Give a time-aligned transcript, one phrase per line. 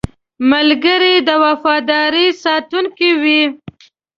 [0.51, 3.41] ملګری د وفادارۍ ساتونکی وي